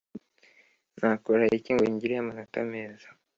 Nakora 0.99 1.43
iki 1.57 1.71
ngo 1.75 1.85
ngire 1.93 2.15
amanota 2.21 2.59
meza 2.71 3.07